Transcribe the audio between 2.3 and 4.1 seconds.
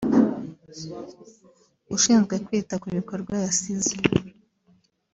kwita ku bikorwa yasize